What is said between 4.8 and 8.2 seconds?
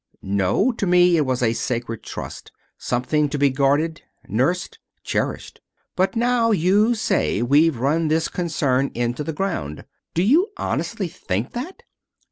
cherished. And now you say we've run